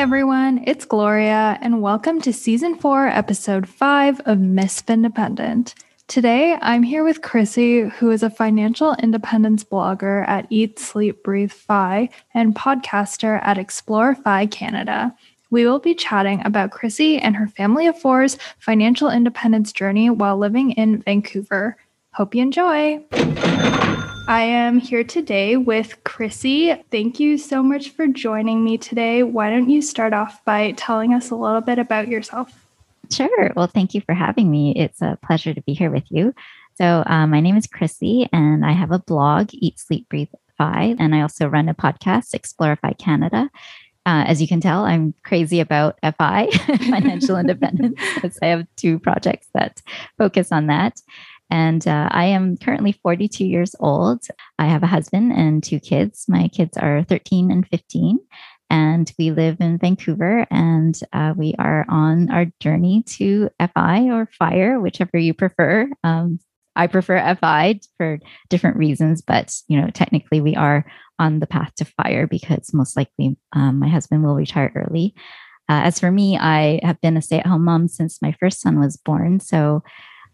[0.00, 5.74] everyone, it's Gloria, and welcome to season four, episode five of Miss Independent.
[6.08, 11.52] Today, I'm here with Chrissy, who is a financial independence blogger at Eat, Sleep, Breathe
[11.52, 15.14] Fi and podcaster at Explore Fi Canada.
[15.50, 20.38] We will be chatting about Chrissy and her family of four's financial independence journey while
[20.38, 21.76] living in Vancouver.
[22.12, 23.04] Hope you enjoy.
[24.30, 26.72] I am here today with Chrissy.
[26.92, 29.24] Thank you so much for joining me today.
[29.24, 32.68] Why don't you start off by telling us a little bit about yourself?
[33.10, 33.52] Sure.
[33.56, 34.72] Well, thank you for having me.
[34.76, 36.32] It's a pleasure to be here with you.
[36.76, 40.94] So, um, my name is Chrissy, and I have a blog, Eat, Sleep, Breathe, Fi,
[41.00, 43.50] and I also run a podcast, Explore FI Canada.
[44.06, 46.50] Uh, as you can tell, I'm crazy about FI,
[46.88, 49.82] financial independence, because I have two projects that
[50.18, 51.00] focus on that.
[51.50, 54.24] And uh, I am currently 42 years old.
[54.58, 56.26] I have a husband and two kids.
[56.28, 58.18] My kids are 13 and 15.
[58.70, 64.28] And we live in Vancouver and uh, we are on our journey to FI or
[64.38, 65.90] FIRE, whichever you prefer.
[66.04, 66.38] Um,
[66.76, 70.84] I prefer FI for different reasons, but you know, technically we are
[71.18, 75.14] on the path to FIRE because most likely um, my husband will retire early.
[75.68, 78.60] Uh, as for me, I have been a stay at home mom since my first
[78.60, 79.40] son was born.
[79.40, 79.82] So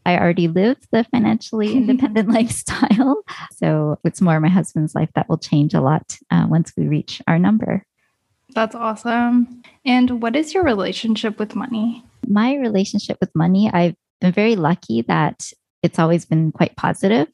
[0.06, 3.24] I already live the financially independent lifestyle.
[3.52, 7.20] So it's more my husband's life that will change a lot uh, once we reach
[7.26, 7.84] our number.
[8.54, 9.62] That's awesome.
[9.84, 12.04] And what is your relationship with money?
[12.26, 15.50] My relationship with money, I've been very lucky that
[15.82, 17.26] it's always been quite positive.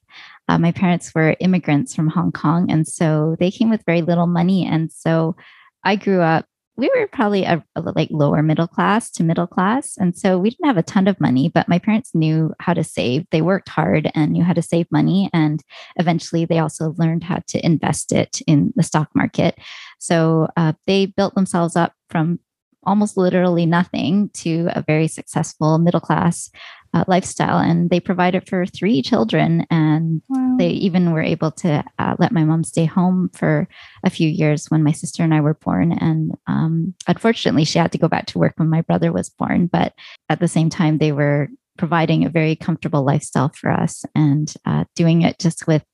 [0.49, 4.27] Uh, my parents were immigrants from Hong Kong, and so they came with very little
[4.27, 4.67] money.
[4.67, 5.37] And so
[5.85, 9.97] I grew up we were probably a, a, like lower middle class to middle class
[9.99, 12.85] and so we didn't have a ton of money but my parents knew how to
[12.85, 13.27] save.
[13.31, 15.63] They worked hard and knew how to save money and
[15.97, 19.59] eventually they also learned how to invest it in the stock market.
[19.99, 22.41] So uh, they built themselves up from
[22.85, 26.51] almost literally nothing to a very successful middle class
[26.95, 30.57] uh, lifestyle and they provided for three children and wow.
[30.59, 33.67] they even were able to uh, let my mom stay home for
[34.05, 37.93] a few years when my sister and i were born and um, unfortunately she had
[37.93, 39.95] to go back to work when my brother was born but
[40.29, 41.49] at the same time they were
[41.79, 45.85] providing a very comfortable lifestyle for us and uh, doing it just with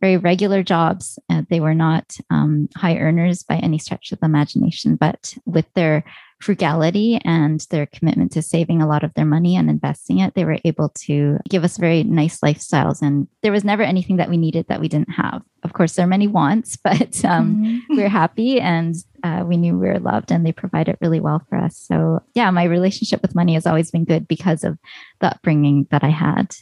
[0.00, 1.18] very regular jobs.
[1.30, 5.66] Uh, they were not um, high earners by any stretch of the imagination, but with
[5.74, 6.04] their
[6.40, 10.44] frugality and their commitment to saving a lot of their money and investing it, they
[10.44, 13.00] were able to give us very nice lifestyles.
[13.00, 15.42] And there was never anything that we needed that we didn't have.
[15.62, 17.96] Of course, there are many wants, but um, mm-hmm.
[17.96, 21.42] we are happy and uh, we knew we were loved and they provided really well
[21.48, 21.76] for us.
[21.76, 24.78] So, yeah, my relationship with money has always been good because of
[25.20, 26.54] the upbringing that I had.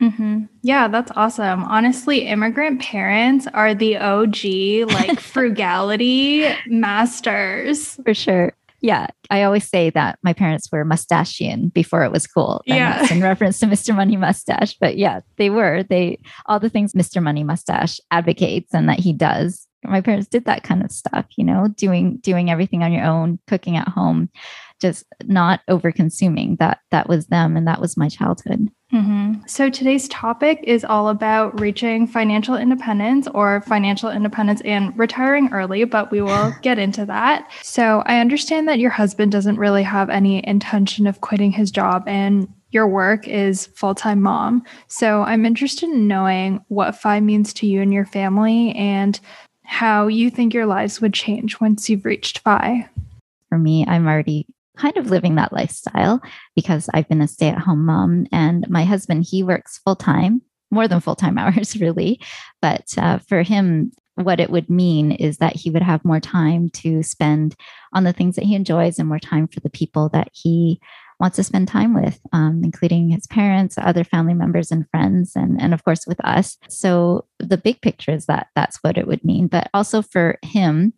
[0.00, 0.44] Mm-hmm.
[0.62, 1.64] Yeah, that's awesome.
[1.64, 7.98] Honestly, immigrant parents are the OG, like frugality masters.
[8.04, 8.52] For sure.
[8.80, 12.62] Yeah, I always say that my parents were mustachian before it was cool.
[12.64, 13.94] yeah, in reference to Mr.
[13.94, 15.82] Money Mustache, but yeah, they were.
[15.82, 17.22] They all the things Mr.
[17.22, 19.66] Money Mustache advocates and that he does.
[19.84, 23.38] My parents did that kind of stuff, you know, doing doing everything on your own,
[23.46, 24.28] cooking at home,
[24.80, 26.56] just not over consuming.
[26.60, 28.68] That that was them, and that was my childhood.
[28.92, 29.46] Mm-hmm.
[29.46, 35.84] So today's topic is all about reaching financial independence or financial independence and retiring early,
[35.84, 37.50] but we will get into that.
[37.62, 42.04] So I understand that your husband doesn't really have any intention of quitting his job
[42.06, 44.62] and your work is full-time mom.
[44.88, 49.18] So I'm interested in knowing what FI means to you and your family and
[49.64, 52.88] how you think your lives would change once you've reached FI.
[53.50, 54.46] For me, I'm already
[54.78, 56.20] kind of living that lifestyle
[56.54, 60.42] because I've been a stay at home mom and my husband, he works full time,
[60.70, 62.20] more than full time hours, really.
[62.62, 66.70] But uh, for him, what it would mean is that he would have more time
[66.70, 67.54] to spend
[67.92, 70.80] on the things that he enjoys and more time for the people that he
[71.20, 75.60] wants to spend time with, um, including his parents, other family members, and friends, and,
[75.60, 76.56] and of course with us.
[76.68, 79.48] So the big picture is that that's what it would mean.
[79.48, 80.92] But also for him,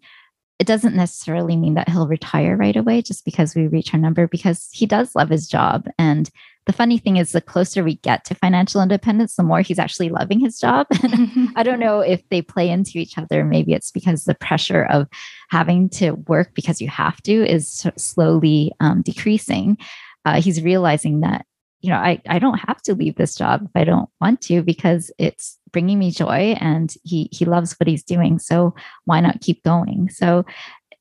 [0.61, 4.29] it doesn't necessarily mean that he'll retire right away just because we reach our number
[4.29, 5.89] because he does love his job.
[5.99, 6.29] And
[6.67, 10.11] the funny thing is the closer we get to financial independence the more he's actually
[10.11, 10.87] loving his job.
[11.57, 13.43] I don't know if they play into each other.
[13.43, 15.09] Maybe it's because the pressure of
[15.49, 19.79] having to work because you have to is slowly um, decreasing.
[20.27, 21.47] Uh, he's realizing that
[21.81, 24.63] you know I, I don't have to leave this job if i don't want to
[24.63, 28.75] because it's bringing me joy and he he loves what he's doing so
[29.05, 30.09] why not keep going?
[30.11, 30.45] So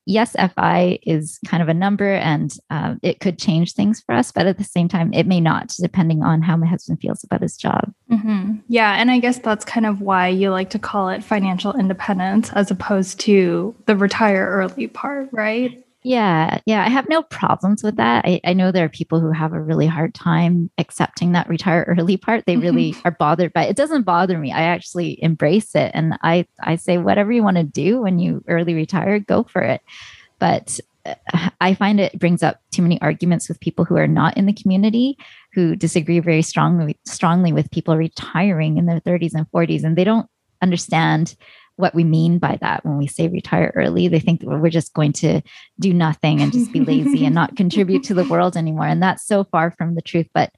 [0.10, 4.32] yes fi is kind of a number and uh, it could change things for us
[4.32, 7.42] but at the same time it may not depending on how my husband feels about
[7.42, 7.94] his job.
[8.12, 8.56] Mm-hmm.
[8.68, 12.52] yeah and i guess that's kind of why you like to call it financial independence
[12.54, 17.98] as opposed to the retire early part right Yeah, yeah, I have no problems with
[17.98, 18.24] that.
[18.26, 21.84] I, I know there are people who have a really hard time accepting that retire
[21.90, 22.46] early part.
[22.46, 23.72] They really are bothered by it.
[23.72, 24.54] It doesn't bother me.
[24.54, 28.42] I actually embrace it, and I I say whatever you want to do when you
[28.48, 29.82] early retire, go for it.
[30.40, 31.16] But uh,
[31.60, 34.54] I find it brings up too many arguments with people who are not in the
[34.54, 35.18] community
[35.54, 40.06] who disagree very strongly strongly with people retiring in their 30s and 40s, and they
[40.06, 40.30] don't
[40.62, 41.36] understand
[41.80, 44.10] what we mean by that when we say retire early.
[44.10, 45.42] They think that we're just going to
[45.80, 48.88] do nothing and just be lazy and not contribute to the world anymore.
[48.88, 50.28] And that's so far from the truth.
[50.34, 50.52] But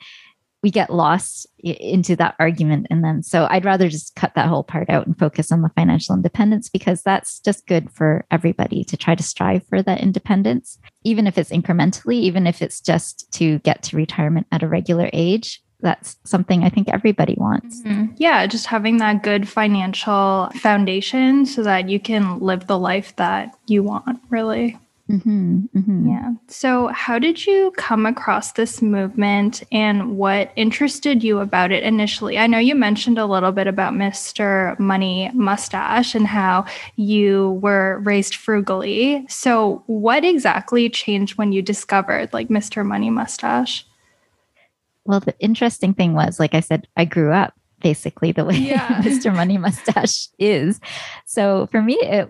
[0.63, 2.87] we get lost into that argument.
[2.89, 5.71] And then, so I'd rather just cut that whole part out and focus on the
[5.75, 10.79] financial independence because that's just good for everybody to try to strive for that independence,
[11.03, 15.09] even if it's incrementally, even if it's just to get to retirement at a regular
[15.13, 17.81] age that's something I think everybody wants.
[17.81, 18.13] Mm-hmm.
[18.17, 23.55] Yeah, just having that good financial foundation so that you can live the life that
[23.67, 24.77] you want, really.
[25.11, 26.09] Mm-hmm, mm-hmm.
[26.09, 26.31] Yeah.
[26.47, 32.37] So, how did you come across this movement and what interested you about it initially?
[32.37, 34.79] I know you mentioned a little bit about Mr.
[34.79, 39.25] Money Mustache and how you were raised frugally.
[39.27, 42.85] So, what exactly changed when you discovered like Mr.
[42.85, 43.85] Money Mustache?
[45.05, 49.01] Well, the interesting thing was, like I said, I grew up basically the way yeah.
[49.01, 49.33] Mr.
[49.33, 50.79] Money Mustache is.
[51.25, 52.29] So for me, it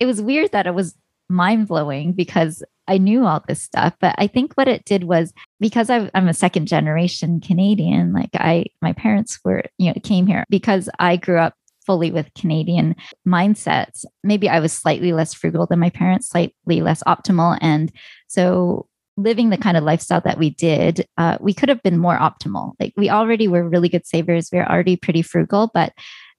[0.00, 0.94] it was weird that it was
[1.28, 3.94] mind blowing because I knew all this stuff.
[4.00, 8.30] But I think what it did was because i am a second generation Canadian, like
[8.34, 11.54] I, my parents were, you know, came here because I grew up
[11.86, 12.96] fully with Canadian
[13.26, 14.04] mindsets.
[14.22, 17.58] Maybe I was slightly less frugal than my parents, slightly less optimal.
[17.60, 17.92] And
[18.26, 22.18] so living the kind of lifestyle that we did, uh, we could have been more
[22.18, 22.72] optimal.
[22.80, 24.48] Like we already were really good savers.
[24.52, 25.92] We were already pretty frugal, but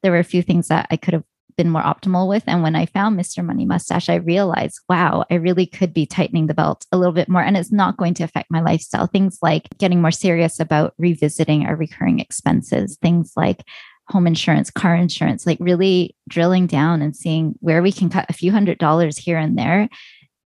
[0.03, 1.23] there were a few things that I could have
[1.57, 2.43] been more optimal with.
[2.47, 3.43] And when I found Mr.
[3.43, 7.29] Money Mustache, I realized, wow, I really could be tightening the belt a little bit
[7.29, 7.41] more.
[7.41, 9.07] And it's not going to affect my lifestyle.
[9.07, 13.63] Things like getting more serious about revisiting our recurring expenses, things like
[14.09, 18.33] home insurance, car insurance, like really drilling down and seeing where we can cut a
[18.33, 19.89] few hundred dollars here and there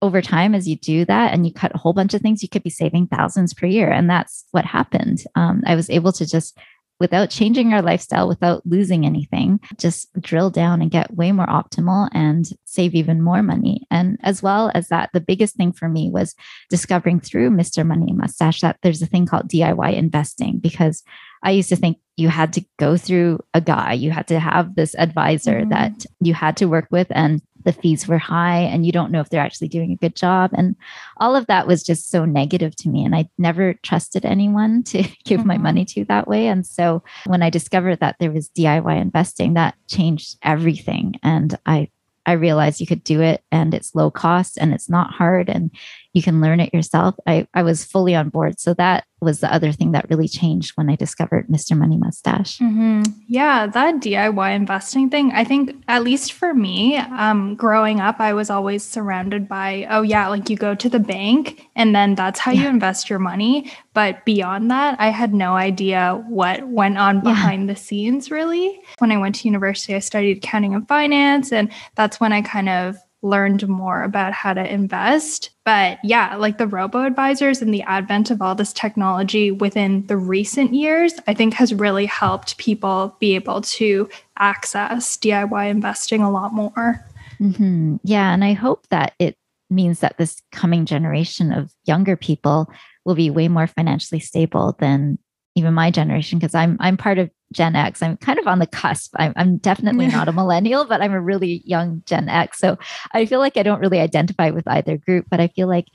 [0.02, 2.48] over time, as you do that and you cut a whole bunch of things, you
[2.48, 3.90] could be saving thousands per year.
[3.90, 5.24] And that's what happened.
[5.34, 6.58] Um, I was able to just,
[7.00, 12.08] without changing our lifestyle, without losing anything, just drill down and get way more optimal
[12.12, 13.86] and save even more money.
[13.90, 16.34] And as well as that, the biggest thing for me was
[16.68, 17.86] discovering through Mr.
[17.86, 21.02] Money Mustache that there's a thing called DIY investing because
[21.42, 24.74] I used to think you had to go through a guy, you had to have
[24.74, 25.70] this advisor mm-hmm.
[25.70, 27.08] that you had to work with.
[27.10, 30.14] And the fees were high and you don't know if they're actually doing a good
[30.14, 30.52] job.
[30.54, 30.76] And
[31.18, 33.04] all of that was just so negative to me.
[33.04, 35.48] And I never trusted anyone to give mm-hmm.
[35.48, 36.46] my money to that way.
[36.46, 41.16] And so when I discovered that there was DIY investing, that changed everything.
[41.22, 41.90] And I
[42.28, 45.70] I realized you could do it and it's low cost and it's not hard and
[46.16, 47.14] you can learn it yourself.
[47.26, 48.58] I, I was fully on board.
[48.58, 51.76] So that was the other thing that really changed when I discovered Mr.
[51.76, 52.56] Money Mustache.
[52.56, 53.02] Mm-hmm.
[53.28, 58.32] Yeah, that DIY investing thing, I think, at least for me, um, growing up, I
[58.32, 62.40] was always surrounded by, oh, yeah, like you go to the bank and then that's
[62.40, 62.62] how yeah.
[62.62, 63.70] you invest your money.
[63.92, 67.74] But beyond that, I had no idea what went on behind yeah.
[67.74, 68.80] the scenes, really.
[69.00, 71.52] When I went to university, I studied accounting and finance.
[71.52, 75.50] And that's when I kind of learned more about how to invest.
[75.64, 80.16] But yeah, like the robo advisors and the advent of all this technology within the
[80.16, 84.08] recent years, I think has really helped people be able to
[84.38, 87.04] access DIY investing a lot more.
[87.40, 87.96] Mm-hmm.
[88.04, 88.32] Yeah.
[88.32, 89.36] And I hope that it
[89.70, 92.70] means that this coming generation of younger people
[93.04, 95.18] will be way more financially stable than
[95.54, 98.02] even my generation because I'm I'm part of Gen X.
[98.02, 99.14] I'm kind of on the cusp.
[99.18, 102.58] I'm, I'm definitely not a millennial, but I'm a really young Gen X.
[102.58, 102.76] So
[103.12, 105.86] I feel like I don't really identify with either group, but I feel like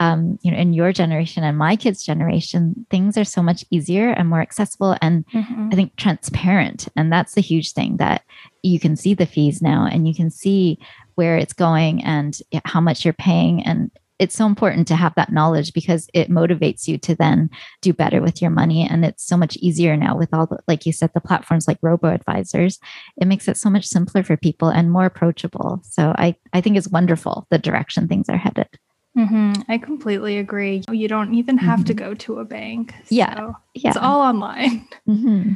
[0.00, 4.10] um, you know, in your generation and my kids' generation, things are so much easier
[4.10, 5.70] and more accessible and mm-hmm.
[5.72, 6.88] I think transparent.
[6.96, 8.22] And that's the huge thing that
[8.62, 10.78] you can see the fees now and you can see
[11.16, 13.64] where it's going and how much you're paying.
[13.64, 17.50] And it's so important to have that knowledge because it motivates you to then
[17.82, 18.86] do better with your money.
[18.88, 21.78] And it's so much easier now with all the like you said the platforms like
[21.82, 22.78] robo advisors.
[23.20, 25.80] It makes it so much simpler for people and more approachable.
[25.84, 28.68] So i i think it's wonderful the direction things are headed.
[29.16, 29.62] Mm-hmm.
[29.68, 30.82] i completely agree.
[30.90, 31.86] You don't even have mm-hmm.
[31.86, 32.92] to go to a bank.
[33.04, 33.90] So yeah yeah.
[33.90, 34.88] it's all online.
[35.08, 35.54] Mm-hmm.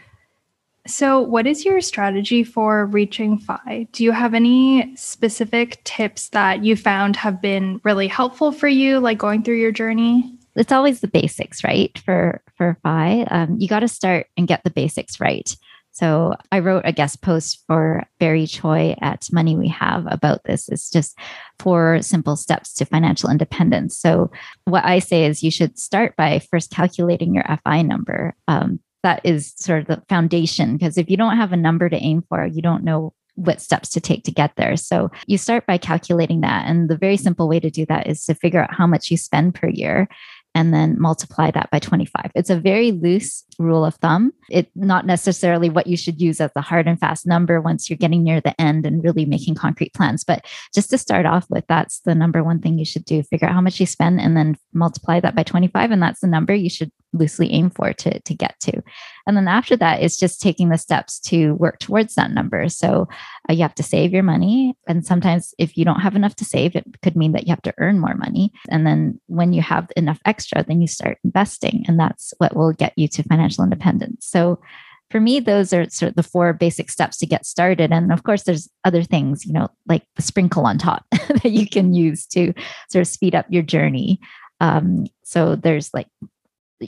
[0.86, 3.86] So, what is your strategy for reaching FI?
[3.92, 8.98] Do you have any specific tips that you found have been really helpful for you,
[8.98, 10.36] like going through your journey?
[10.56, 11.96] It's always the basics, right?
[12.04, 15.54] For for FI, um, you got to start and get the basics right.
[15.92, 20.68] So I wrote a guest post for Barry Choi at Money We Have about this.
[20.70, 21.16] It's just
[21.58, 23.98] four simple steps to financial independence.
[23.98, 24.30] So
[24.64, 28.34] what I say is you should start by first calculating your FI number.
[28.48, 31.96] Um, that is sort of the foundation because if you don't have a number to
[31.96, 34.76] aim for, you don't know what steps to take to get there.
[34.76, 36.66] So you start by calculating that.
[36.66, 39.16] And the very simple way to do that is to figure out how much you
[39.16, 40.08] spend per year
[40.54, 42.30] and then multiply that by 25.
[42.34, 44.32] It's a very loose rule of thumb.
[44.50, 47.96] It's not necessarily what you should use as a hard and fast number once you're
[47.96, 50.24] getting near the end and really making concrete plans.
[50.24, 50.44] But
[50.74, 53.22] just to start off with, that's the number one thing you should do.
[53.22, 55.90] Figure out how much you spend and then multiply that by 25.
[55.90, 58.82] And that's the number you should loosely aim for to, to get to.
[59.26, 62.68] And then after that, it's just taking the steps to work towards that number.
[62.68, 63.08] So
[63.48, 64.74] uh, you have to save your money.
[64.88, 67.62] And sometimes if you don't have enough to save, it could mean that you have
[67.62, 68.52] to earn more money.
[68.68, 71.84] And then when you have enough extra, then you start investing.
[71.86, 74.26] And that's what will get you to financial independence.
[74.26, 74.60] So
[75.12, 77.92] for me, those are sort of the four basic steps to get started.
[77.92, 81.68] And of course, there's other things, you know, like the sprinkle on top that you
[81.68, 82.54] can use to
[82.90, 84.18] sort of speed up your journey.
[84.60, 86.06] Um, so there's like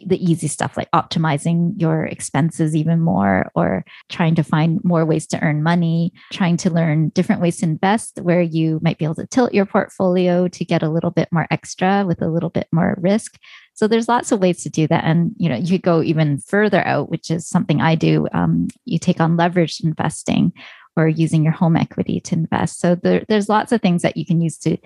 [0.06, 5.26] the easy stuff like optimizing your expenses even more or trying to find more ways
[5.28, 9.14] to earn money, trying to learn different ways to invest where you might be able
[9.14, 12.68] to tilt your portfolio to get a little bit more extra with a little bit
[12.72, 13.38] more risk.
[13.74, 15.04] So there's lots of ways to do that.
[15.04, 18.28] And, you know, you go even further out, which is something I do.
[18.32, 20.52] Um, you take on leveraged investing
[20.96, 22.78] or using your home equity to invest.
[22.78, 24.76] So there, there's lots of things that you can use to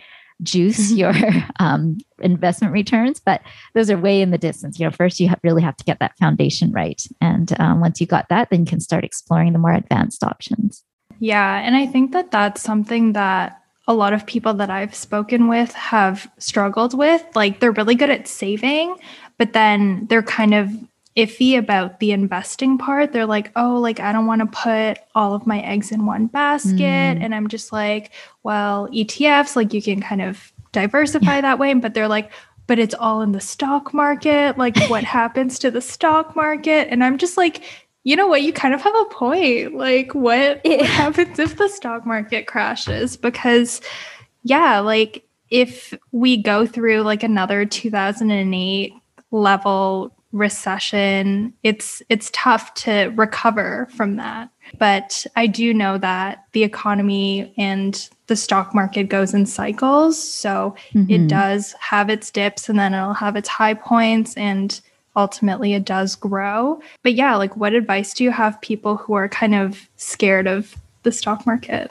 [0.43, 1.15] juice your
[1.61, 3.43] um, investment returns, but
[3.75, 4.79] those are way in the distance.
[4.79, 8.07] You know, first you really have to get that foundation right, and um, once you
[8.07, 10.85] got that, then you can start exploring the more advanced options.
[11.21, 15.49] Yeah, and I think that that's something that a lot of people that I've spoken
[15.49, 17.25] with have struggled with.
[17.35, 18.95] Like they're really good at saving,
[19.39, 20.71] but then they're kind of
[21.19, 23.13] iffy about the investing part.
[23.13, 26.29] They're like, oh, like I don't want to put all of my eggs in one
[26.29, 26.79] basket.
[26.79, 27.23] Mm.
[27.23, 28.13] And I'm just like,
[28.45, 31.41] well, ETFs, like you can kind of diversify yeah.
[31.41, 31.75] that way.
[31.75, 32.31] But they're like,
[32.69, 34.57] but it's all in the stock market.
[34.57, 36.87] Like, what happens to the stock market?
[36.89, 37.65] And I'm just like,
[38.05, 38.43] you know what?
[38.43, 39.75] You kind of have a point.
[39.75, 43.17] Like, what, what happens if the stock market crashes?
[43.17, 43.81] Because,
[44.45, 48.93] yeah, like if we go through like another 2008
[49.33, 51.53] level recession.
[51.63, 54.51] It's it's tough to recover from that.
[54.79, 60.23] But i do know that the economy and the stock market goes in cycles.
[60.23, 61.11] So mm-hmm.
[61.11, 64.79] it does have its dips and then it'll have its high points and
[65.17, 66.81] ultimately it does grow.
[67.03, 70.75] But yeah like what advice do you have people who are kind of scared of
[71.05, 71.91] the stock market?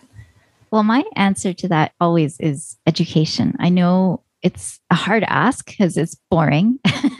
[0.69, 3.55] Well my answer to that always is education.
[3.59, 6.79] I know it's a hard ask because it's boring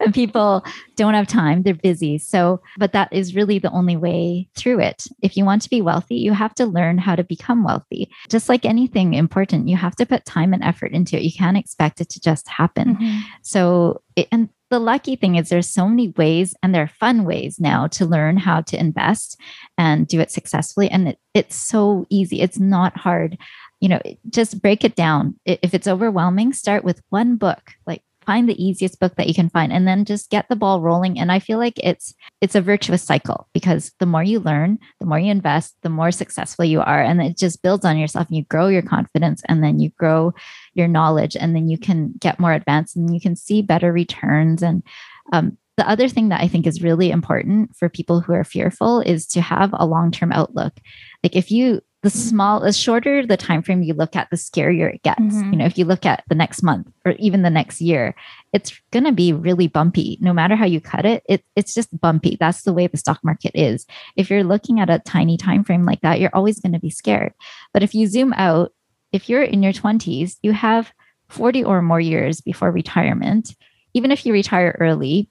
[0.00, 0.64] and people
[0.96, 2.18] don't have time they're busy.
[2.18, 5.04] So but that is really the only way through it.
[5.22, 8.10] If you want to be wealthy you have to learn how to become wealthy.
[8.28, 11.22] Just like anything important you have to put time and effort into it.
[11.22, 12.96] You can't expect it to just happen.
[12.96, 13.18] Mm-hmm.
[13.42, 17.24] so it, and the lucky thing is there's so many ways and there are fun
[17.24, 19.38] ways now to learn how to invest
[19.78, 20.90] and do it successfully.
[20.90, 22.40] And it, it's so easy.
[22.40, 23.38] It's not hard
[23.80, 25.38] you know, just break it down.
[25.44, 29.48] If it's overwhelming, start with one book, like find the easiest book that you can
[29.48, 31.18] find and then just get the ball rolling.
[31.18, 35.06] And i feel like it's it's a virtuous cycle because the more you learn the
[35.06, 37.02] more you invest the more successful you are.
[37.02, 40.34] And it just builds on yourself and you grow your confidence and then you grow
[40.74, 44.62] your knowledge and then you can get more advanced and you can see better returns.
[44.62, 44.82] And
[45.32, 49.00] um, the other thing that i think is really important for people who are fearful
[49.00, 50.72] is to have a long-term outlook.
[51.22, 54.94] Like if you the small the shorter the time frame you look at the scarier
[54.94, 55.20] it gets.
[55.20, 55.52] Mm-hmm.
[55.52, 58.14] you know if you look at the next month or even the next year
[58.52, 60.16] it's going to be really bumpy.
[60.20, 62.36] No matter how you cut it, it it's just bumpy.
[62.38, 63.86] That's the way the stock market is.
[64.14, 66.90] If you're looking at a tiny time frame like that you're always going to be
[66.90, 67.34] scared.
[67.72, 68.72] But if you zoom out
[69.10, 70.92] if you're in your 20s you have
[71.28, 73.56] 40 or more years before retirement.
[73.94, 75.28] Even if you retire early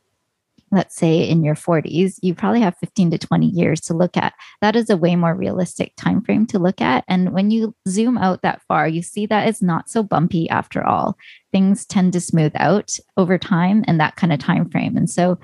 [0.71, 4.33] let's say in your 40s you probably have 15 to 20 years to look at.
[4.61, 7.03] That is a way more realistic time frame to look at.
[7.07, 10.85] And when you zoom out that far you see that it's not so bumpy after
[10.85, 11.17] all.
[11.51, 15.37] Things tend to smooth out over time and that kind of time frame and so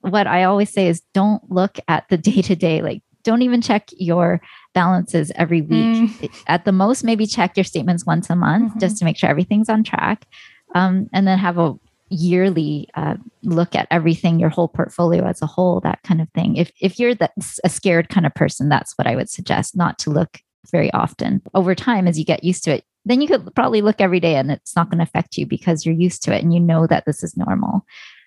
[0.00, 3.60] what i always say is don't look at the day to day like don't even
[3.60, 4.40] check your
[4.74, 6.10] balances every week.
[6.10, 6.42] Mm.
[6.46, 8.78] at the most maybe check your statements once a month mm-hmm.
[8.78, 10.26] just to make sure everything's on track.
[10.74, 11.74] Um, and then have a
[12.12, 16.56] yearly uh, look at everything, your whole portfolio as a whole, that kind of thing.
[16.56, 17.32] If if you're that
[17.64, 19.76] a scared kind of person, that's what I would suggest.
[19.76, 20.40] Not to look
[20.70, 21.42] very often.
[21.54, 24.36] Over time, as you get used to it, then you could probably look every day,
[24.36, 26.86] and it's not going to affect you because you're used to it and you know
[26.86, 27.84] that this is normal.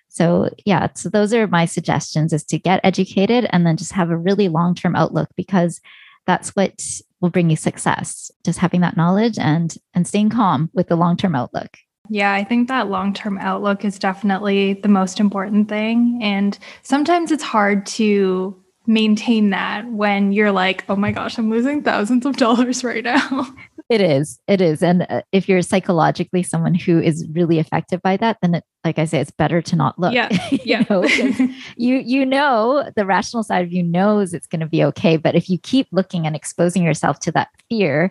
[0.08, 4.10] So, yeah, so those are my suggestions is to get educated and then just have
[4.10, 5.80] a really long-term outlook because
[6.26, 6.82] that's what
[7.20, 8.30] will bring you success.
[8.44, 11.76] Just having that knowledge and and staying calm with the long-term outlook.
[12.08, 16.18] Yeah, I think that long term outlook is definitely the most important thing.
[16.22, 21.82] And sometimes it's hard to maintain that when you're like, oh my gosh, I'm losing
[21.82, 23.54] thousands of dollars right now.
[23.88, 24.40] It is.
[24.48, 24.82] It is.
[24.82, 28.98] And uh, if you're psychologically someone who is really affected by that, then it, like
[28.98, 30.12] I say, it's better to not look.
[30.12, 30.28] Yeah.
[30.64, 30.80] Yeah.
[30.80, 31.04] you, know,
[31.76, 35.16] you, you know, the rational side of you knows it's going to be okay.
[35.16, 38.10] But if you keep looking and exposing yourself to that fear,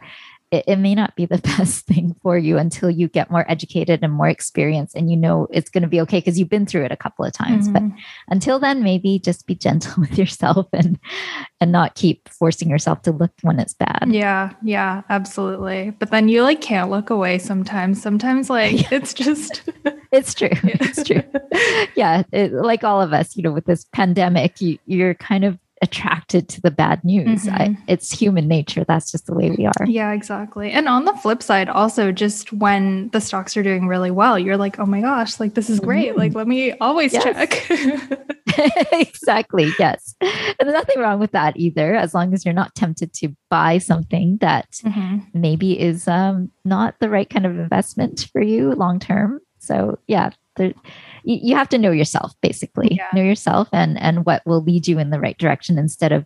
[0.51, 3.99] it, it, may not be the best thing for you until you get more educated
[4.03, 6.85] and more experience and you know it's going to be okay because you've been through
[6.85, 7.67] it a couple of times.
[7.67, 7.89] Mm-hmm.
[7.89, 7.97] but
[8.29, 10.99] until then maybe just be gentle with yourself and
[11.59, 14.05] and not keep forcing yourself to look when it's bad.
[14.09, 15.91] Yeah yeah absolutely.
[15.91, 18.01] But then you like can't look away sometimes.
[18.01, 18.87] Sometimes like yeah.
[18.91, 19.69] it's just
[20.11, 20.49] it's true.
[20.51, 21.23] It's true.
[21.95, 25.57] Yeah it, like all of us you know with this pandemic you, you're kind of
[25.85, 27.45] attracted to the bad news.
[27.45, 27.55] Mm-hmm.
[27.55, 28.83] I, it's human nature.
[28.83, 29.85] That's just the way we are.
[29.85, 30.71] Yeah, exactly.
[30.71, 34.57] And on the flip side, also, just when the stocks are doing really well, you're
[34.57, 36.09] like, oh my gosh, like this is great.
[36.09, 36.19] Mm-hmm.
[36.19, 37.23] Like, let me always yes.
[37.23, 37.69] check.
[38.91, 39.71] exactly.
[39.77, 40.15] Yes.
[40.21, 43.77] And there's nothing wrong with that either, as long as you're not tempted to buy
[43.77, 45.19] something that mm-hmm.
[45.33, 49.39] maybe is um, not the right kind of investment for you long term.
[49.59, 50.73] So, yeah, there,
[51.25, 53.07] you, you have to know yourself basically yeah.
[53.13, 56.25] know yourself and and what will lead you in the right direction instead of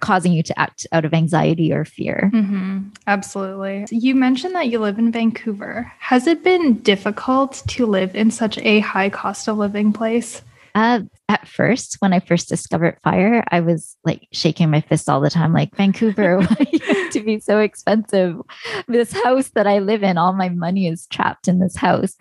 [0.00, 2.30] causing you to act out of anxiety or fear.
[2.34, 2.88] Mm-hmm.
[3.06, 3.86] Absolutely.
[3.90, 5.92] You mentioned that you live in Vancouver.
[6.00, 10.42] Has it been difficult to live in such a high cost of living place?
[10.74, 15.20] Uh, at first, when I first discovered fire, I was like shaking my fist all
[15.20, 18.40] the time, like Vancouver, why to be so expensive?
[18.88, 22.16] This house that I live in, all my money is trapped in this house.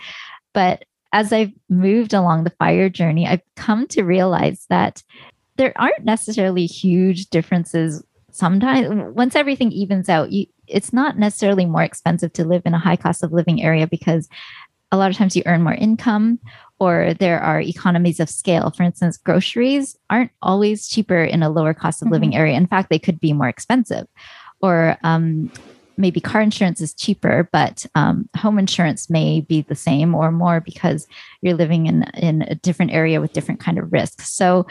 [0.53, 5.03] But as I've moved along the fire journey, I've come to realize that
[5.57, 8.03] there aren't necessarily huge differences.
[8.31, 12.79] Sometimes, once everything evens out, you, it's not necessarily more expensive to live in a
[12.79, 14.29] high cost of living area because
[14.91, 16.39] a lot of times you earn more income
[16.79, 18.71] or there are economies of scale.
[18.71, 22.39] For instance, groceries aren't always cheaper in a lower cost of living mm-hmm.
[22.39, 22.57] area.
[22.57, 24.07] In fact, they could be more expensive.
[24.61, 25.51] Or um,
[26.01, 30.59] maybe car insurance is cheaper, but um, home insurance may be the same or more
[30.59, 31.07] because
[31.42, 34.29] you're living in in a different area with different kind of risks.
[34.29, 34.68] So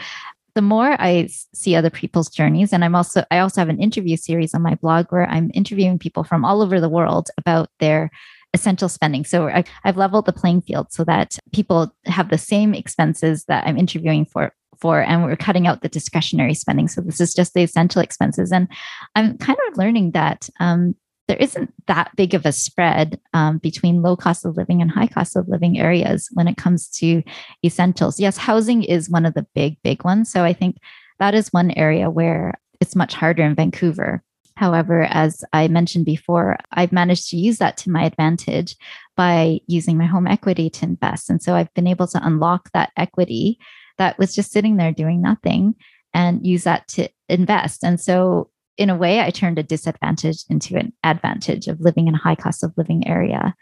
[0.53, 4.17] the more I see other people's journeys, and I'm also I also have an interview
[4.17, 8.11] series on my blog where I'm interviewing people from all over the world about their
[8.53, 9.23] essential spending.
[9.23, 13.65] So I, have leveled the playing field so that people have the same expenses that
[13.65, 17.53] I'm interviewing for for and we're cutting out the discretionary spending so this is just
[17.53, 18.67] the essential expenses and
[19.15, 20.95] i'm kind of learning that um,
[21.31, 25.07] there isn't that big of a spread um, between low cost of living and high
[25.07, 27.23] cost of living areas when it comes to
[27.63, 28.19] essentials.
[28.19, 30.29] Yes, housing is one of the big, big ones.
[30.29, 30.75] So I think
[31.19, 34.21] that is one area where it's much harder in Vancouver.
[34.57, 38.75] However, as I mentioned before, I've managed to use that to my advantage
[39.15, 41.29] by using my home equity to invest.
[41.29, 43.57] And so I've been able to unlock that equity
[43.97, 45.75] that was just sitting there doing nothing
[46.13, 47.85] and use that to invest.
[47.85, 48.49] And so
[48.81, 52.35] in a way, I turned a disadvantage into an advantage of living in a high
[52.35, 53.55] cost of living area.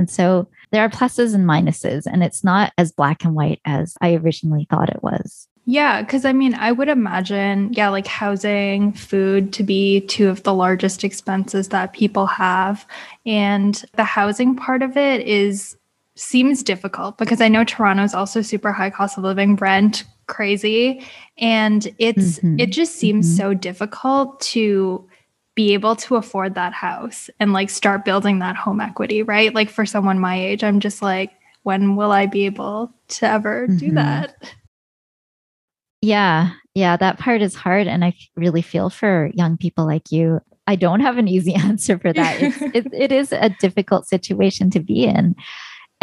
[0.00, 3.96] And so there are pluses and minuses, and it's not as black and white as
[4.00, 5.46] I originally thought it was.
[5.64, 10.42] Yeah, because I mean, I would imagine, yeah, like housing, food to be two of
[10.42, 12.84] the largest expenses that people have.
[13.24, 15.76] And the housing part of it is
[16.16, 21.04] seems difficult because I know Toronto is also super high cost of living, rent crazy,
[21.38, 22.58] and it's mm-hmm.
[22.58, 23.36] it just seems mm-hmm.
[23.36, 25.08] so difficult to
[25.54, 29.54] be able to afford that house and like start building that home equity, right?
[29.54, 31.30] Like for someone my age, I'm just like,
[31.62, 33.76] when will I be able to ever mm-hmm.
[33.76, 34.34] do that?
[36.02, 40.40] Yeah, yeah, that part is hard, and I really feel for young people like you.
[40.66, 42.42] I don't have an easy answer for that.
[42.42, 45.34] It's, it, it is a difficult situation to be in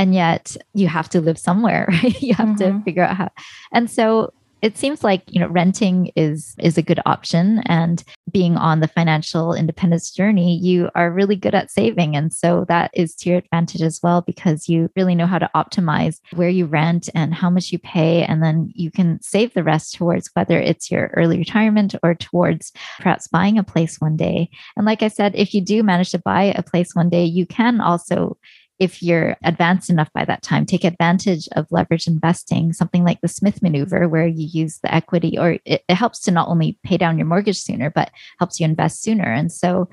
[0.02, 2.20] and yet you have to live somewhere right?
[2.22, 2.80] You have mm-hmm.
[2.80, 3.30] to figure out how.
[3.72, 4.34] And so
[4.64, 7.62] it seems like you know renting is is a good option.
[7.66, 12.16] And being on the financial independence journey you are really good at saving.
[12.16, 15.50] And so that is to your advantage as well because you really know how to
[15.56, 18.24] optimize where you rent and how much you pay.
[18.24, 22.72] And then you can save the rest towards whether it's your early retirement or towards
[22.98, 24.50] perhaps buying a place one day.
[24.78, 27.46] And like i said if you do manage to buy a place one day you
[27.46, 28.38] can also
[28.82, 33.28] if you're advanced enough by that time, take advantage of leverage investing, something like the
[33.28, 36.98] Smith maneuver, where you use the equity, or it, it, helps to not only pay
[36.98, 39.32] down your mortgage sooner, but helps you invest sooner.
[39.32, 39.88] And so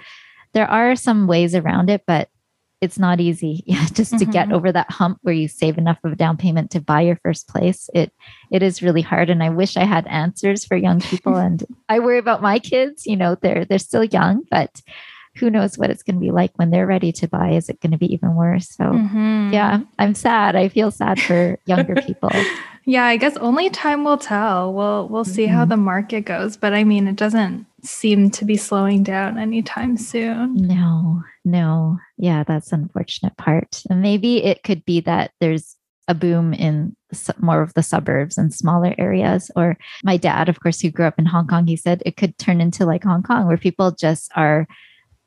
[0.54, 2.30] there are some ways around it, but
[2.80, 4.24] it's not easy yeah, just mm-hmm.
[4.24, 4.54] to get mm-hmm.
[4.54, 7.48] over that hump where you save enough of a down payment to buy your first
[7.48, 8.12] place it
[8.52, 11.98] it is really hard and i wish i had answers for young people and i
[11.98, 14.80] worry about my kids you know they're they're still young but
[15.36, 17.50] who knows what it's going to be like when they're ready to buy.
[17.50, 18.68] Is it going to be even worse?
[18.68, 19.50] So mm-hmm.
[19.52, 20.56] yeah i'm sad.
[20.56, 22.30] I feel sad for younger people.
[22.84, 24.72] Yeah i guess only time will tell.
[24.72, 25.54] We'll we'll see mm-hmm.
[25.54, 29.96] how the market goes but i mean it doesn't seem to be slowing down anytime
[29.96, 30.54] soon.
[30.54, 31.98] No no.
[32.16, 33.82] Yeah that's unfortunate part.
[33.90, 35.76] And maybe it could be that there's
[36.08, 36.96] a boom in
[37.38, 39.50] more of the suburbs and smaller areas.
[39.54, 42.36] Or my dad, of course, who grew up in Hong Kong, he said it could
[42.38, 44.66] turn into like Hong Kong, where people just are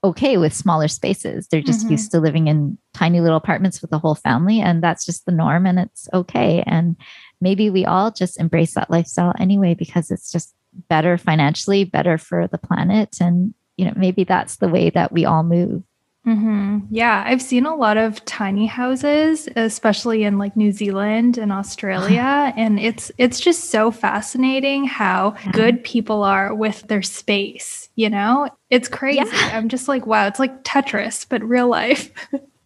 [0.04, 1.48] okay with smaller spaces.
[1.48, 1.92] They're just mm-hmm.
[1.92, 5.32] used to living in tiny little apartments with the whole family, and that's just the
[5.32, 6.64] norm, and it's okay.
[6.66, 6.96] And
[7.40, 10.54] maybe we all just embrace that lifestyle anyway because it's just
[10.90, 15.26] better financially, better for the planet, and you know maybe that's the way that we
[15.26, 15.84] all move.
[16.26, 16.80] Mm-hmm.
[16.92, 22.54] Yeah, I've seen a lot of tiny houses, especially in like New Zealand and Australia,
[22.56, 27.81] and it's it's just so fascinating how good people are with their space.
[27.96, 29.20] You know, it's crazy.
[29.20, 29.52] Yeah.
[29.54, 32.10] I'm just like, wow, it's like Tetris, but real life.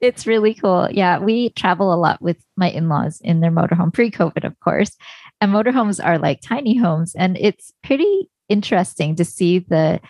[0.00, 0.88] it's really cool.
[0.90, 4.96] Yeah, we travel a lot with my in-laws in their motorhome pre-COVID, of course,
[5.40, 10.00] and motorhomes are like tiny homes, and it's pretty interesting to see the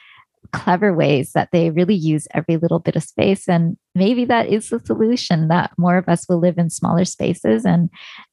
[0.52, 3.48] clever ways that they really use every little bit of space.
[3.48, 7.64] And maybe that is the solution that more of us will live in smaller spaces.
[7.64, 7.90] And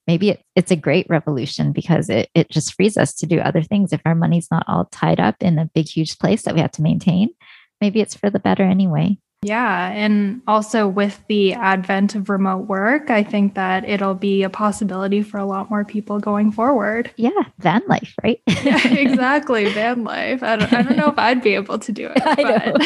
[0.08, 3.62] maybe it, it's a great revolution because it, it just frees us to do other
[3.62, 3.94] things.
[3.94, 6.72] If our money's not all tied up in a big, huge place that we have
[6.72, 7.30] to maintain,
[7.82, 9.18] maybe it's for the better anyway.
[9.44, 9.90] Yeah.
[9.90, 15.22] And also with the advent of remote work, I think that it'll be a possibility
[15.22, 17.12] for a lot more people going forward.
[17.18, 17.30] Yeah.
[17.60, 18.42] Van life, right?
[18.48, 19.70] yeah, exactly.
[19.70, 20.42] Van life.
[20.42, 22.22] I don't, I don't know if I'd be able to do it.
[22.26, 22.74] I know.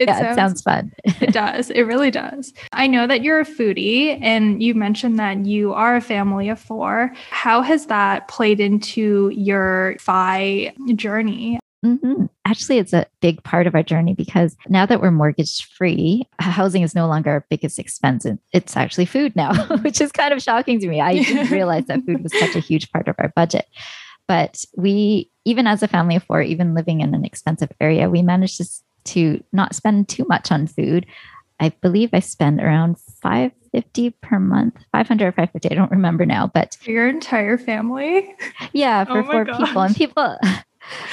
[0.00, 0.92] it, yeah, sounds, it sounds fun.
[1.04, 1.70] it does.
[1.70, 2.52] It really does.
[2.72, 6.58] I know that you're a foodie and you mentioned that you are a family of
[6.58, 7.12] four.
[7.30, 11.60] How has that played into your FI journey?
[11.84, 12.26] Mm-hmm.
[12.44, 16.82] Actually, it's a big part of our journey because now that we're mortgage free, housing
[16.82, 18.26] is no longer our biggest expense.
[18.52, 21.00] It's actually food now, which is kind of shocking to me.
[21.00, 23.66] I didn't realize that food was such a huge part of our budget.
[24.26, 28.22] But we, even as a family of four, even living in an expensive area, we
[28.22, 28.66] managed to,
[29.12, 31.06] to not spend too much on food.
[31.58, 35.70] I believe I spend around 550 per month, 500 or 550.
[35.70, 38.34] I don't remember now, but for your entire family?
[38.72, 39.58] Yeah, for oh four gosh.
[39.58, 39.82] people.
[39.82, 40.38] And people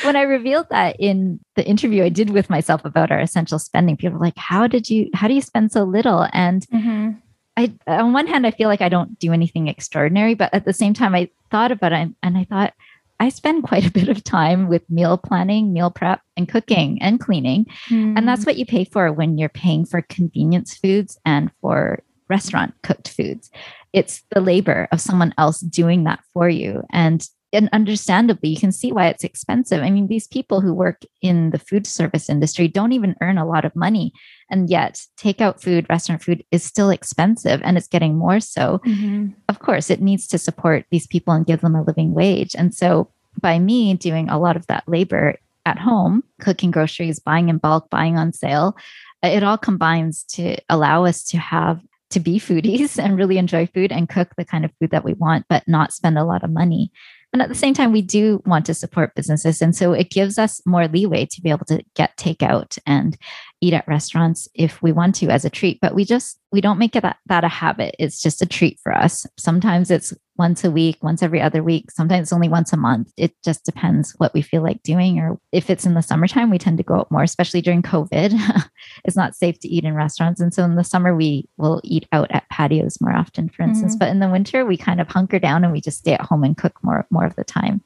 [0.03, 3.97] when I revealed that in the interview I did with myself about our essential spending,
[3.97, 5.09] people were like, "How did you?
[5.13, 7.11] How do you spend so little?" And mm-hmm.
[7.57, 10.73] I, on one hand, I feel like I don't do anything extraordinary, but at the
[10.73, 12.73] same time, I thought about it and I thought
[13.19, 17.19] I spend quite a bit of time with meal planning, meal prep, and cooking and
[17.19, 18.17] cleaning, mm.
[18.17, 18.47] and that's mm.
[18.47, 23.49] what you pay for when you're paying for convenience foods and for restaurant cooked foods.
[23.93, 26.83] It's the labor of someone else doing that for you.
[26.91, 29.81] And and understandably, you can see why it's expensive.
[29.81, 33.47] I mean, these people who work in the food service industry don't even earn a
[33.47, 34.11] lot of money.
[34.51, 38.79] And yet, takeout food, restaurant food is still expensive and it's getting more so.
[38.85, 39.29] Mm-hmm.
[39.47, 42.53] Of course, it needs to support these people and give them a living wage.
[42.55, 47.49] And so, by me doing a lot of that labor at home, cooking groceries, buying
[47.49, 48.75] in bulk, buying on sale,
[49.23, 53.91] it all combines to allow us to have to be foodies and really enjoy food
[53.91, 56.49] and cook the kind of food that we want, but not spend a lot of
[56.49, 56.91] money.
[57.33, 59.61] And at the same time, we do want to support businesses.
[59.61, 63.17] And so it gives us more leeway to be able to get takeout and
[63.61, 65.79] eat at restaurants if we want to as a treat.
[65.81, 67.95] But we just, we don't make it that, that a habit.
[67.99, 69.25] It's just a treat for us.
[69.37, 73.11] Sometimes it's once a week, once every other week, sometimes only once a month.
[73.17, 75.19] It just depends what we feel like doing.
[75.19, 78.33] Or if it's in the summertime, we tend to go out more, especially during COVID.
[79.05, 80.39] it's not safe to eat in restaurants.
[80.39, 83.93] And so in the summer, we will eat out at patios more often, for instance.
[83.93, 83.99] Mm-hmm.
[83.99, 86.43] But in the winter, we kind of hunker down and we just stay at home
[86.43, 87.81] and cook more, more of the time.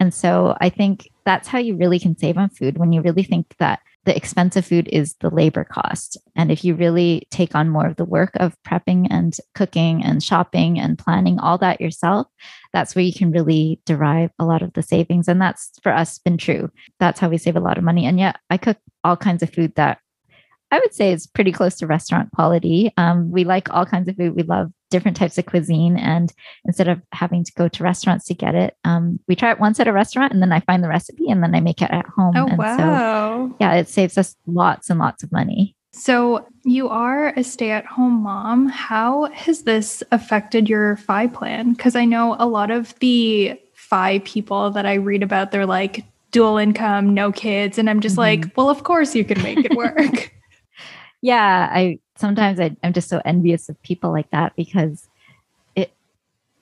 [0.00, 3.22] And so I think that's how you really can save on food when you really
[3.22, 6.16] think that the expensive food is the labor cost.
[6.36, 10.22] And if you really take on more of the work of prepping and cooking and
[10.22, 12.26] shopping and planning all that yourself,
[12.72, 15.28] that's where you can really derive a lot of the savings.
[15.28, 16.70] And that's for us been true.
[17.00, 18.04] That's how we save a lot of money.
[18.04, 19.98] And yet I cook all kinds of food that
[20.74, 22.92] I would say is pretty close to restaurant quality.
[22.96, 24.34] Um, we like all kinds of food.
[24.34, 25.96] We love different types of cuisine.
[25.96, 26.32] And
[26.64, 29.78] instead of having to go to restaurants to get it, um, we try it once
[29.78, 32.06] at a restaurant and then I find the recipe and then I make it at
[32.06, 32.34] home.
[32.36, 32.76] Oh, and wow.
[32.76, 35.76] So, yeah, it saves us lots and lots of money.
[35.92, 38.66] So, you are a stay at home mom.
[38.66, 41.74] How has this affected your FI plan?
[41.74, 46.04] Because I know a lot of the FI people that I read about, they're like
[46.32, 47.78] dual income, no kids.
[47.78, 48.42] And I'm just mm-hmm.
[48.42, 50.32] like, well, of course you can make it work.
[51.24, 55.08] Yeah, I sometimes I, I'm just so envious of people like that because
[55.74, 55.90] it,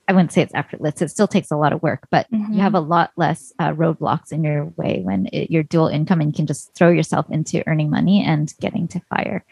[0.07, 1.03] I wouldn't say it's effortless.
[1.03, 2.53] It still takes a lot of work, but mm-hmm.
[2.53, 6.21] you have a lot less uh, roadblocks in your way when it, you're dual income
[6.21, 9.45] and you can just throw yourself into earning money and getting to fire.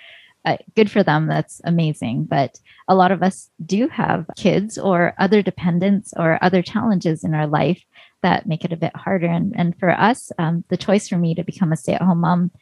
[0.45, 1.27] Uh, good for them.
[1.27, 2.27] That's amazing.
[2.27, 7.35] But a lot of us do have kids or other dependents or other challenges in
[7.35, 7.83] our life
[8.23, 9.27] that make it a bit harder.
[9.27, 12.21] And, and for us, um, the choice for me to become a stay at home
[12.21, 12.53] mom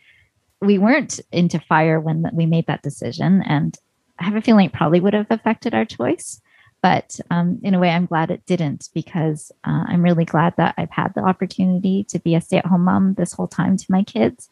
[0.60, 3.42] we weren't into fire when we made that decision.
[3.42, 3.76] And
[4.18, 6.40] I have a feeling it probably would have affected our choice.
[6.82, 10.74] But um, in a way, I'm glad it didn't because uh, I'm really glad that
[10.78, 13.86] I've had the opportunity to be a stay at home mom this whole time to
[13.88, 14.48] my kids.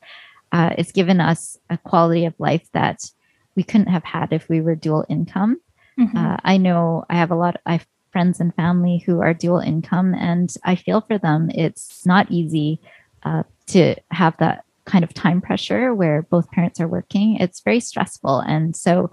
[0.52, 3.10] Uh, it's given us a quality of life that
[3.54, 5.60] we couldn't have had if we were dual income.
[5.98, 6.16] Mm-hmm.
[6.16, 9.60] Uh, I know I have a lot, I have friends and family who are dual
[9.60, 11.50] income, and I feel for them.
[11.54, 12.80] It's not easy
[13.22, 17.80] uh, to have that kind of time pressure where both parents are working, it's very
[17.80, 18.40] stressful.
[18.40, 19.10] And so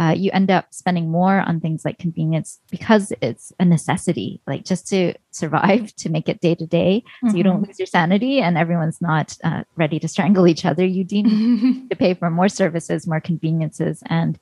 [0.00, 4.64] uh, you end up spending more on things like convenience because it's a necessity, like
[4.64, 7.04] just to survive, to make it day to day.
[7.28, 7.66] So you don't mm-hmm.
[7.66, 10.84] lose your sanity and everyone's not uh, ready to strangle each other.
[10.84, 14.02] You do need to pay for more services, more conveniences.
[14.06, 14.38] And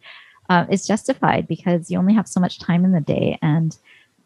[0.48, 3.36] uh, it's justified because you only have so much time in the day.
[3.42, 3.76] And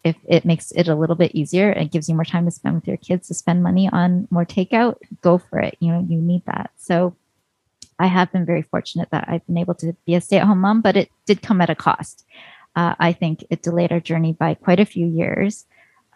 [0.04, 2.74] if it makes it a little bit easier it gives you more time to spend
[2.76, 5.76] with your kids to spend money on more takeout go for it.
[5.80, 6.70] You know you need that.
[6.76, 7.16] So
[7.98, 10.96] i have been very fortunate that i've been able to be a stay-at-home mom but
[10.96, 12.24] it did come at a cost.
[12.76, 15.64] Uh, i think it delayed our journey by quite a few years.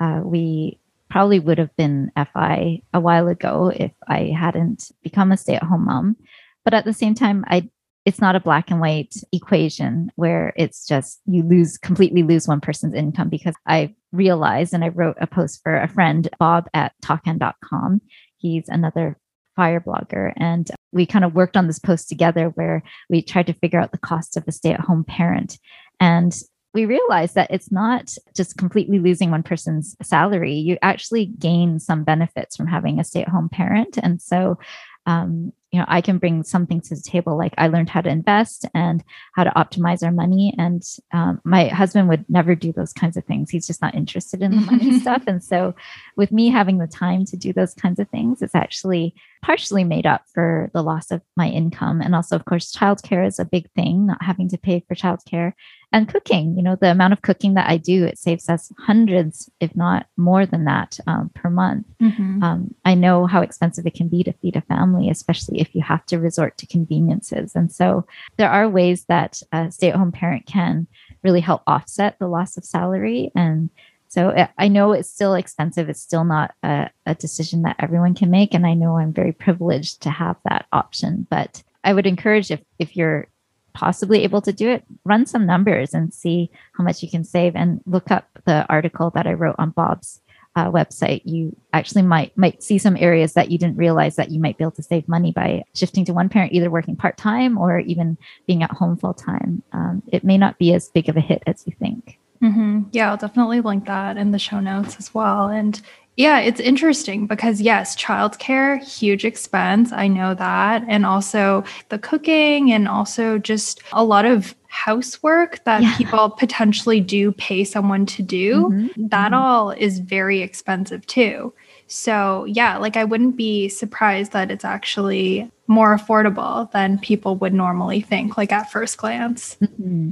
[0.00, 5.36] Uh, we probably would have been fi a while ago if i hadn't become a
[5.36, 6.16] stay-at-home mom.
[6.64, 7.68] But at the same time i
[8.08, 12.58] it's not a black and white equation where it's just you lose completely lose one
[12.58, 16.94] person's income because I realized and I wrote a post for a friend, Bob at
[17.04, 18.00] tawcan.com.
[18.38, 19.18] He's another
[19.56, 20.32] fire blogger.
[20.38, 23.92] And we kind of worked on this post together where we tried to figure out
[23.92, 25.58] the cost of a stay at home parent.
[26.00, 26.34] And
[26.72, 30.54] we realized that it's not just completely losing one person's salary.
[30.54, 33.98] You actually gain some benefits from having a stay at home parent.
[34.02, 34.58] And so
[35.04, 38.08] um, you know i can bring something to the table like i learned how to
[38.08, 39.04] invest and
[39.34, 43.24] how to optimize our money and um, my husband would never do those kinds of
[43.24, 43.50] things.
[43.50, 45.74] He's just not interested in the money stuff and so
[46.16, 50.06] with me having the time to do those kinds of things it's actually partially made
[50.06, 53.70] up for the loss of my income and also of course childcare is a big
[53.72, 55.52] thing not having to pay for childcare
[55.92, 59.50] and cooking you know the amount of cooking that i do it saves us hundreds
[59.60, 62.42] if not more than that um, per month mm-hmm.
[62.42, 65.82] um, i know how expensive it can be to feed a family especially if you
[65.82, 70.86] have to resort to conveniences and so there are ways that a stay-at-home parent can
[71.22, 73.70] really help offset the loss of salary and
[74.08, 75.88] so eh, I know it's still expensive.
[75.88, 78.54] It's still not a, a, decision that everyone can make.
[78.54, 81.26] And I know I'm very privileged to have that option.
[81.28, 83.28] But I would encourage if, if you're
[83.78, 87.54] possibly able to do it, run some numbers and see how much you can save
[87.54, 90.20] and look up the article that I wrote on Bob's
[90.56, 91.22] uh, website.
[91.24, 94.64] You actually might might see some areas that you didn't realize that you might be
[94.64, 98.18] able to save money by shifting to one parent, either working part time or even
[98.48, 99.62] being at home full time.
[99.70, 102.18] Um, it may not be as big of a hit as you think.
[102.42, 102.82] Mm-hmm.
[102.90, 105.48] Yeah, I'll definitely link that in the show notes as well.
[105.48, 105.80] And
[106.18, 109.92] yeah, it's interesting because yes, childcare, huge expense.
[109.92, 110.84] I know that.
[110.88, 115.96] And also the cooking and also just a lot of housework that yeah.
[115.96, 118.64] people potentially do pay someone to do.
[118.64, 119.06] Mm-hmm.
[119.06, 119.34] That mm-hmm.
[119.34, 121.54] all is very expensive too.
[121.86, 127.54] So, yeah, like I wouldn't be surprised that it's actually more affordable than people would
[127.54, 129.56] normally think, like at first glance.
[129.62, 130.10] Mm-hmm.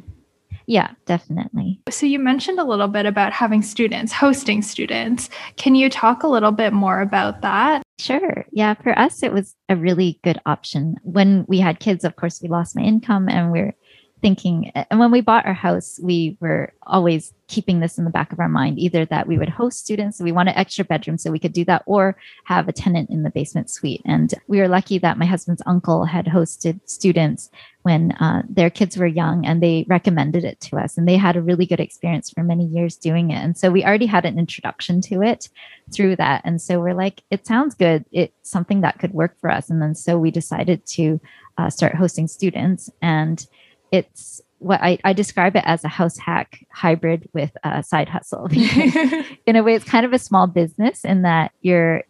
[0.66, 1.80] Yeah, definitely.
[1.90, 5.30] So you mentioned a little bit about having students, hosting students.
[5.56, 7.82] Can you talk a little bit more about that?
[7.98, 8.44] Sure.
[8.52, 10.96] Yeah, for us, it was a really good option.
[11.02, 13.74] When we had kids, of course, we lost my income and we're
[14.22, 18.32] thinking and when we bought our house we were always keeping this in the back
[18.32, 21.38] of our mind either that we would host students we wanted extra bedrooms so we
[21.38, 24.02] could do that or have a tenant in the basement suite.
[24.04, 27.50] And we were lucky that my husband's uncle had hosted students
[27.82, 31.36] when uh, their kids were young and they recommended it to us and they had
[31.36, 33.42] a really good experience for many years doing it.
[33.42, 35.48] And so we already had an introduction to it
[35.92, 36.42] through that.
[36.44, 38.04] And so we're like it sounds good.
[38.12, 39.70] It's something that could work for us.
[39.70, 41.20] And then so we decided to
[41.58, 42.90] uh, start hosting students.
[43.00, 43.46] And
[43.92, 48.48] it's what I, I describe it as a house hack hybrid with a side hustle.
[49.46, 52.02] in a way, it's kind of a small business in that you're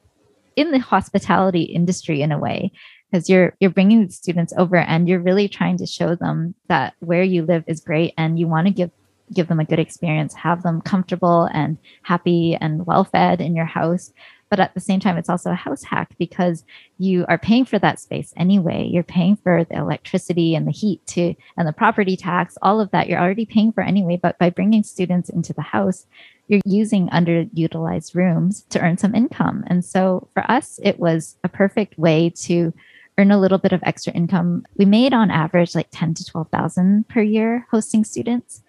[0.54, 2.72] in the hospitality industry in a way
[3.10, 6.94] because you're you're bringing the students over and you're really trying to show them that
[7.00, 8.90] where you live is great and you want to give
[9.34, 13.66] give them a good experience have them comfortable and happy and well fed in your
[13.66, 14.12] house
[14.48, 16.64] But at the same time, it's also a house hack because
[16.98, 18.88] you are paying for that space anyway.
[18.90, 22.90] You're paying for the electricity and the heat to, and the property tax, all of
[22.92, 24.18] that you're already paying for anyway.
[24.22, 26.06] But by bringing students into the house,
[26.48, 29.64] you're using underutilized rooms to earn some income.
[29.66, 32.72] And so for us, it was a perfect way to
[33.18, 34.64] earn a little bit of extra income.
[34.76, 38.62] We made on average like 10 to 12,000 per year hosting students.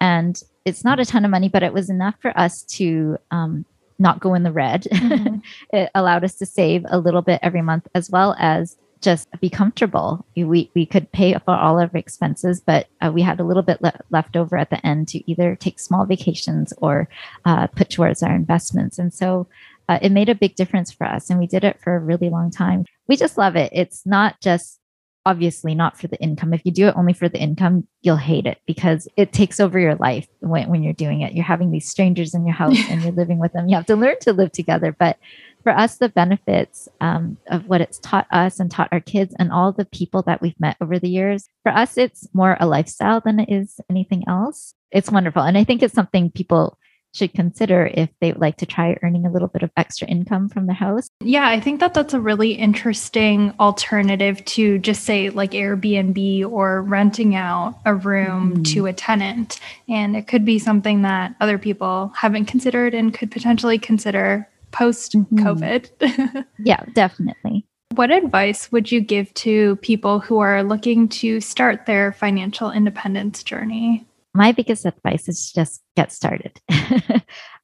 [0.00, 3.64] And it's not a ton of money, but it was enough for us to um,
[3.98, 4.82] not go in the red.
[4.84, 5.36] Mm-hmm.
[5.76, 9.50] it allowed us to save a little bit every month as well as just be
[9.50, 10.24] comfortable.
[10.34, 13.62] We, we could pay for all of our expenses, but uh, we had a little
[13.62, 17.08] bit le- left over at the end to either take small vacations or
[17.44, 18.98] uh, put towards our investments.
[18.98, 19.46] And so
[19.88, 21.28] uh, it made a big difference for us.
[21.28, 22.86] And we did it for a really long time.
[23.06, 23.70] We just love it.
[23.74, 24.80] It's not just
[25.26, 26.52] obviously not for the income.
[26.52, 29.78] If you do it only for the income, you'll hate it because it takes over
[29.78, 31.32] your life when, when you're doing it.
[31.32, 33.68] You're having these strangers in your house and you're living with them.
[33.68, 34.94] You have to learn to live together.
[34.98, 35.18] But
[35.62, 39.50] for us, the benefits um, of what it's taught us and taught our kids and
[39.50, 43.20] all the people that we've met over the years, for us, it's more a lifestyle
[43.20, 44.74] than it is anything else.
[44.90, 45.42] It's wonderful.
[45.42, 46.78] And I think it's something people
[47.14, 50.48] should consider if they would like to try earning a little bit of extra income
[50.48, 51.08] from the house.
[51.20, 56.82] Yeah, I think that that's a really interesting alternative to just say like Airbnb or
[56.82, 58.72] renting out a room mm.
[58.72, 59.60] to a tenant.
[59.88, 65.12] And it could be something that other people haven't considered and could potentially consider post
[65.12, 65.90] COVID.
[65.98, 66.40] Mm-hmm.
[66.64, 67.64] yeah, definitely.
[67.94, 73.44] What advice would you give to people who are looking to start their financial independence
[73.44, 74.04] journey?
[74.34, 76.60] My biggest advice is just get started.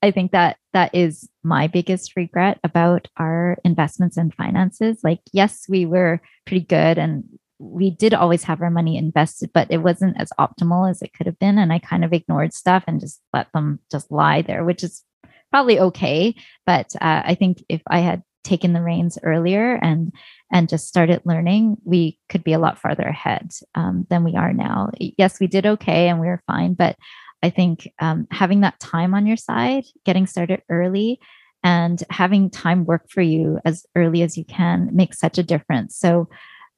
[0.02, 5.00] I think that that is my biggest regret about our investments and finances.
[5.02, 7.24] Like, yes, we were pretty good and
[7.58, 11.26] we did always have our money invested, but it wasn't as optimal as it could
[11.26, 11.58] have been.
[11.58, 15.02] And I kind of ignored stuff and just let them just lie there, which is
[15.50, 16.34] probably okay.
[16.66, 20.12] But uh, I think if I had taken the reins earlier and
[20.52, 24.52] and just started learning, we could be a lot farther ahead um, than we are
[24.52, 24.90] now.
[24.98, 26.96] Yes, we did okay and we were fine, but
[27.42, 31.20] I think um, having that time on your side, getting started early,
[31.62, 35.96] and having time work for you as early as you can makes such a difference.
[35.96, 36.28] So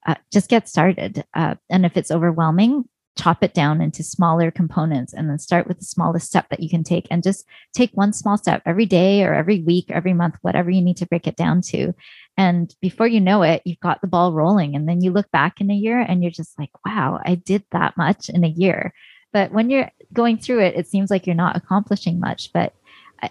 [0.07, 1.25] uh, just get started.
[1.35, 2.85] Uh, and if it's overwhelming,
[3.17, 6.71] chop it down into smaller components and then start with the smallest step that you
[6.71, 7.45] can take and just
[7.75, 11.07] take one small step every day or every week, every month, whatever you need to
[11.07, 11.93] break it down to.
[12.39, 14.75] And before you know it, you've got the ball rolling.
[14.75, 17.65] And then you look back in a year and you're just like, wow, I did
[17.73, 18.95] that much in a year.
[19.33, 22.51] But when you're going through it, it seems like you're not accomplishing much.
[22.53, 22.75] But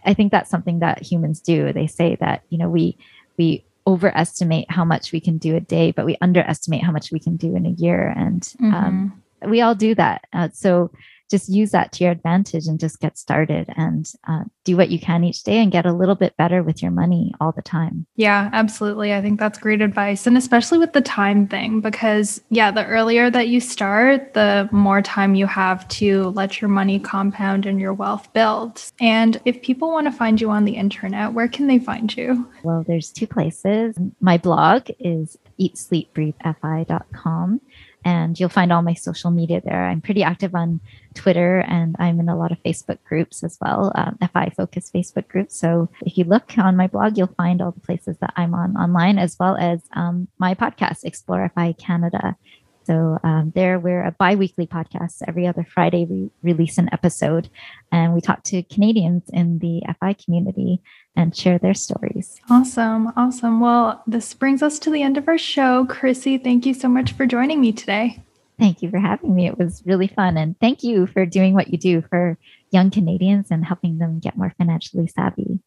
[0.05, 1.73] I, think that's something that humans do.
[1.73, 2.97] They say that, you know, we,
[3.37, 7.19] we overestimate how much we can do a day, but we underestimate how much we
[7.19, 8.13] can do in a year.
[8.15, 8.85] And um, mm-hmm.
[8.85, 10.25] um, we all do that.
[10.33, 10.91] Uh, so
[11.31, 14.99] just use that to your advantage and just get started and uh, do what you
[14.99, 18.05] can each day and get a little bit better with your money all the time.
[18.17, 19.13] Yeah, absolutely.
[19.13, 20.27] I think that's great advice.
[20.27, 25.01] And especially with the time thing, because yeah, the earlier that you start, the more
[25.01, 28.83] time you have to let your money compound and your wealth build.
[28.99, 32.49] And if people want to find you on the internet, where can they find you?
[32.63, 33.97] Well, there's two places.
[34.19, 37.61] My blog is eatsleepbreathefi.com
[38.03, 39.85] and you'll find all my social media there.
[39.85, 40.79] I'm pretty active on
[41.13, 45.27] Twitter and I'm in a lot of Facebook groups as well, um, FI focused Facebook
[45.27, 45.55] groups.
[45.57, 48.75] So if you look on my blog, you'll find all the places that I'm on
[48.75, 52.35] online, as well as um, my podcast, Explore FI Canada.
[52.83, 55.21] So um, there, we're a bi-weekly podcast.
[55.27, 57.49] Every other Friday, we release an episode,
[57.91, 60.81] and we talk to Canadians in the FI community
[61.15, 62.39] and share their stories.
[62.49, 63.59] Awesome, awesome.
[63.59, 65.85] Well, this brings us to the end of our show.
[65.85, 68.23] Chrissy, thank you so much for joining me today.
[68.57, 69.47] Thank you for having me.
[69.47, 72.37] It was really fun, and thank you for doing what you do for
[72.71, 75.59] young Canadians and helping them get more financially savvy.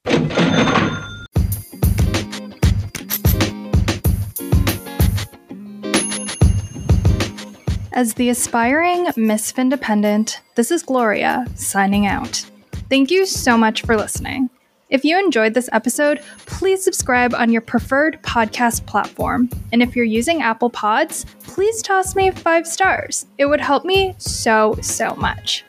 [7.94, 12.44] As the aspiring Miss Independent, this is Gloria signing out.
[12.90, 14.50] Thank you so much for listening.
[14.90, 19.48] If you enjoyed this episode, please subscribe on your preferred podcast platform.
[19.72, 23.26] And if you're using Apple Pods, please toss me five stars.
[23.38, 25.64] It would help me so, so much.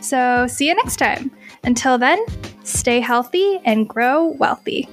[0.00, 1.30] So, see you next time.
[1.64, 2.24] Until then,
[2.64, 4.88] stay healthy and grow wealthy.